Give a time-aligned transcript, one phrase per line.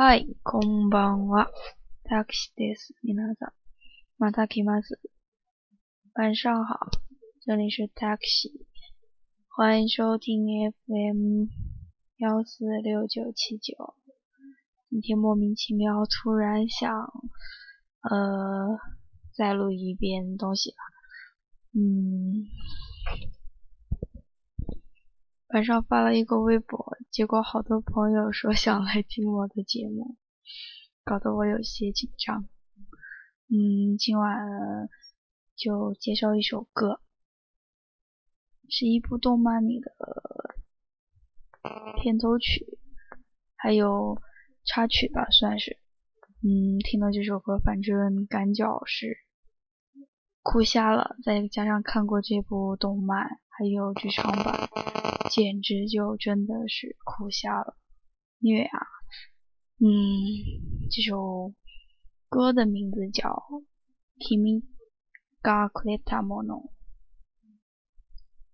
[0.00, 1.50] 嗨，こんばんは。
[2.04, 2.94] タクシーです。
[3.02, 3.52] 皆さん、
[4.18, 5.00] また来ます。
[6.14, 6.78] 晚上好，
[7.40, 8.52] 这里是 Taxi，
[9.48, 10.46] 欢迎收听
[10.86, 11.48] FM
[12.18, 13.94] 幺四六九七九。
[14.88, 17.12] 今天莫名其妙突然想，
[18.02, 18.78] 呃，
[19.34, 20.76] 再录一遍东西了。
[21.74, 22.46] 嗯，
[25.53, 30.17] 晚上发了一个微博，结果好多朋友说想来听我的节目，
[31.03, 32.49] 搞得我有些紧张。
[33.49, 34.35] 嗯，今晚
[35.55, 36.99] 就介绍一首歌，
[38.67, 39.91] 是一部动漫里的
[42.01, 42.79] 片头曲，
[43.55, 44.19] 还有
[44.65, 45.77] 插曲吧，算是。
[46.41, 49.19] 嗯，听了这首歌，反正感觉是。
[50.41, 54.67] 哭瞎了，再加上看过这部动漫，还有剧场版，
[55.29, 57.77] 简直就真的是哭瞎了，
[58.39, 58.79] 虐啊！
[59.77, 59.87] 嗯，
[60.89, 61.53] 这首
[62.29, 63.29] 歌的名字叫
[64.17, 64.63] 《Kimi
[65.43, 66.63] ga Kureta Mono》，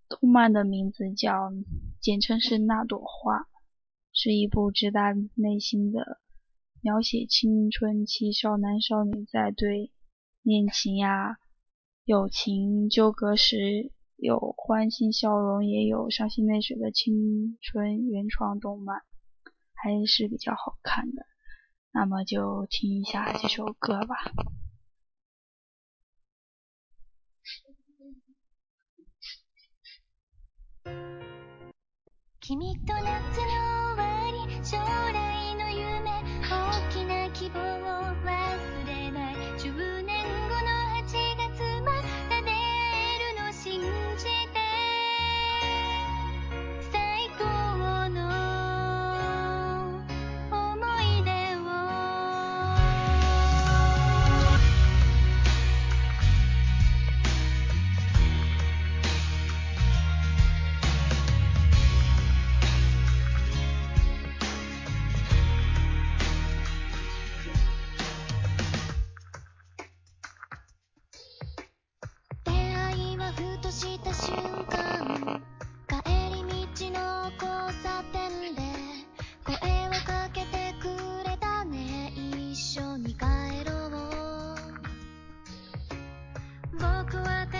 [0.10, 1.50] 动漫的名字叫，
[2.02, 3.48] 简称是那朵花，
[4.12, 6.20] 是一部直达内心的，
[6.82, 9.94] 描写青春期少男少女在对
[10.42, 11.38] 恋情呀。
[12.04, 19.02] 友情纠葛时有欢欣笑容也有伤心泪水的青春原创动漫
[19.74, 21.26] 还是比较好看的。
[21.92, 24.16] 那么就听一下这首歌吧。
[87.00, 87.59] 僕は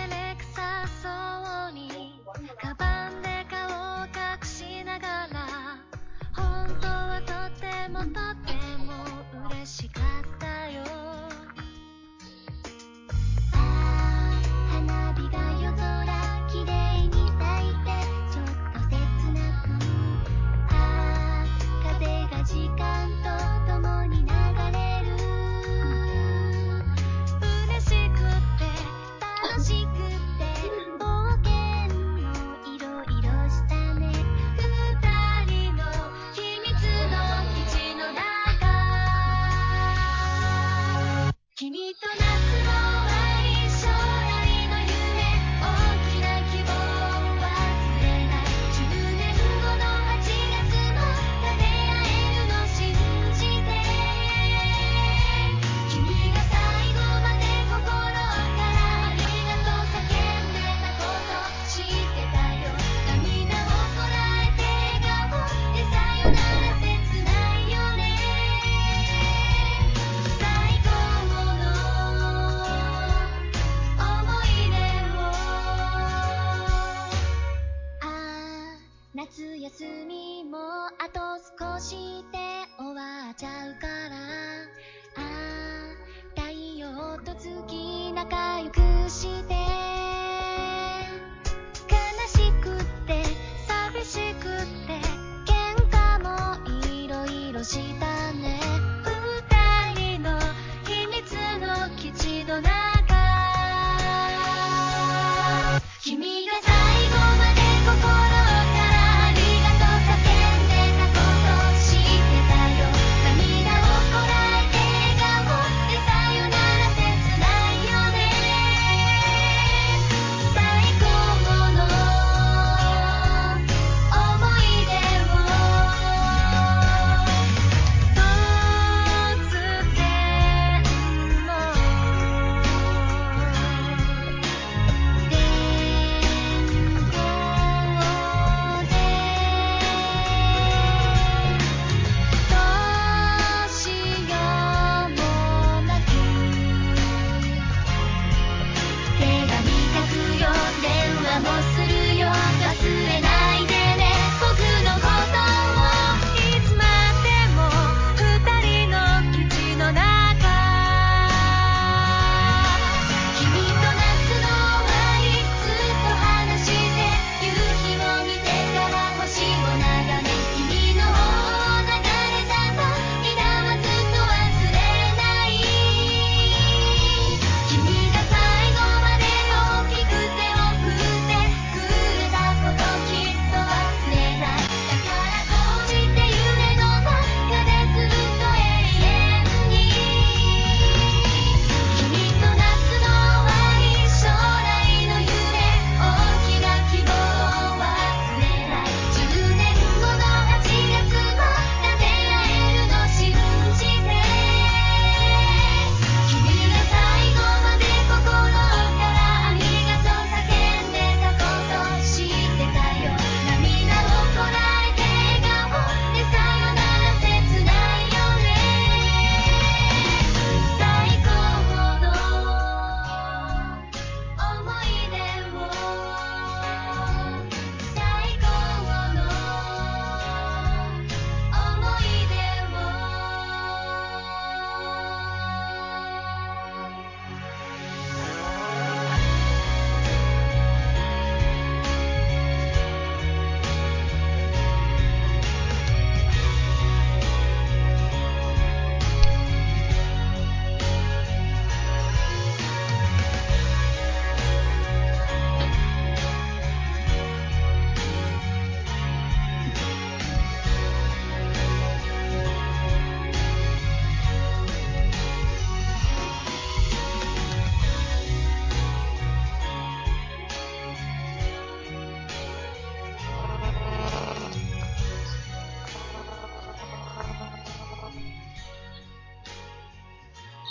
[42.00, 42.49] とな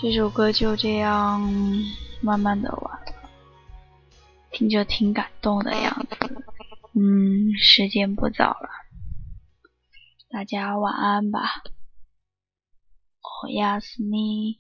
[0.02, 1.42] 这首歌就这样
[2.22, 3.14] 慢慢的完了，
[4.50, 6.16] 听着挺感动的样子。
[6.94, 8.70] 嗯，时间不早了，
[10.30, 11.64] 大家晚安吧。
[13.44, 14.58] 我要死你。